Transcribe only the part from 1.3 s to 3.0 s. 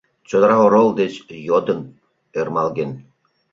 йодым ӧрмалген.